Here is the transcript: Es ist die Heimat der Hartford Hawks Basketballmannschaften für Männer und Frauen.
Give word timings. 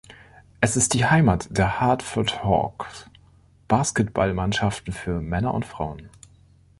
Es 0.61 0.77
ist 0.77 0.95
die 0.95 1.05
Heimat 1.05 1.47
der 1.51 1.79
Hartford 1.79 2.43
Hawks 2.43 3.05
Basketballmannschaften 3.67 4.93
für 4.93 5.21
Männer 5.21 5.53
und 5.53 5.63
Frauen. 5.63 6.09